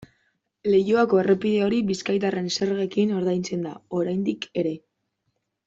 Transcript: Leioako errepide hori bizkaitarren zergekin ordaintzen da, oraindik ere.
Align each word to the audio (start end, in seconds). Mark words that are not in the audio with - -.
Leioako 0.75 1.19
errepide 1.23 1.59
hori 1.65 1.81
bizkaitarren 1.91 2.49
zergekin 2.55 3.13
ordaintzen 3.21 3.69
da, 3.69 3.75
oraindik 4.01 4.49
ere. 4.65 4.77